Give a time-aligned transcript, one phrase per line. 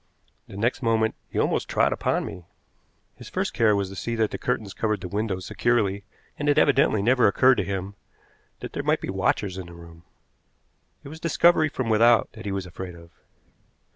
[0.47, 2.45] The next moment he almost trod upon me.
[3.13, 6.05] His first care was to see that the curtains covered the windows securely,
[6.39, 7.93] and it evidently never occurred to him
[8.61, 10.01] that there might be watchers in the room.
[11.03, 13.11] It was discovery from without that he was afraid of.